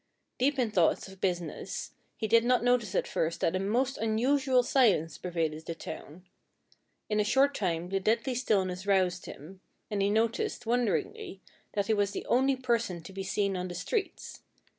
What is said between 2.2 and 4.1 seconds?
did not notice at first that a most